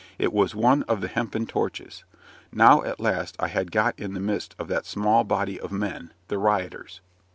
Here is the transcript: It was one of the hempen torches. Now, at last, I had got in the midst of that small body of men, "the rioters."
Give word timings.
It 0.17 0.33
was 0.33 0.55
one 0.55 0.81
of 0.87 0.99
the 1.01 1.07
hempen 1.07 1.45
torches. 1.45 2.05
Now, 2.51 2.81
at 2.81 2.99
last, 2.99 3.35
I 3.39 3.49
had 3.49 3.69
got 3.71 3.99
in 3.99 4.15
the 4.15 4.19
midst 4.19 4.55
of 4.57 4.67
that 4.67 4.87
small 4.87 5.23
body 5.23 5.59
of 5.59 5.71
men, 5.71 6.11
"the 6.27 6.39
rioters." 6.39 7.01